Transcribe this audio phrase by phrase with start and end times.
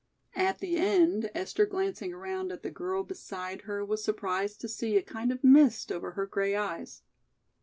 [0.35, 4.97] At the end, Esther glancing around at the girl beside her was surprised to see
[4.97, 7.03] a kind of mist over her gray eyes.